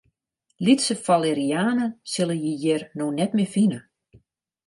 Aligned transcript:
Lytse 0.67 0.95
falerianen 1.07 1.91
sille 2.13 2.37
je 2.39 2.53
hjir 2.63 2.85
no 3.01 3.09
net 3.19 3.35
mear 3.37 3.51
fine. 3.57 3.79